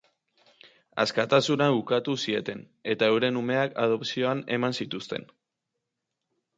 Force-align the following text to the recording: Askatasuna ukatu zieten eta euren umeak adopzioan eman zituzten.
Askatasuna 1.03 1.67
ukatu 1.81 2.17
zieten 2.25 2.65
eta 2.95 3.13
euren 3.17 3.39
umeak 3.45 3.79
adopzioan 3.87 4.45
eman 4.59 4.79
zituzten. 4.83 5.33